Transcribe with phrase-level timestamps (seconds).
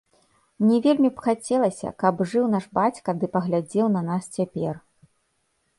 [0.61, 4.75] Мне вельмі б хацелася, каб жыў наш бацька ды паглядзеў на нас цяпер.